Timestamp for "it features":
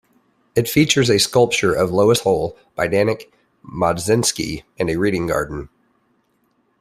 0.55-1.11